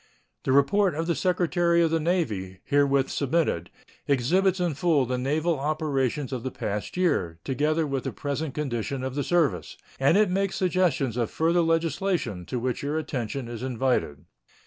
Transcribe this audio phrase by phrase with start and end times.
[0.45, 3.69] The report of the Secretary of the Navy, herewith submitted,
[4.07, 9.03] exhibits in full the naval operations of the past year, together with the present condition
[9.03, 13.61] of the service, and it makes suggestions of further legislation, to which your attention is
[13.61, 14.25] invited.